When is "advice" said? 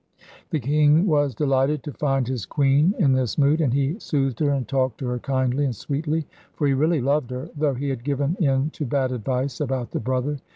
9.11-9.61